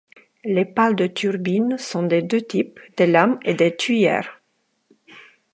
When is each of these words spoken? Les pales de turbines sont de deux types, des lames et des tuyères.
Les 0.45 0.65
pales 0.65 0.95
de 0.95 1.05
turbines 1.05 1.77
sont 1.77 2.01
de 2.01 2.21
deux 2.21 2.41
types, 2.41 2.79
des 2.97 3.05
lames 3.05 3.37
et 3.45 3.53
des 3.53 3.75
tuyères. 3.77 4.41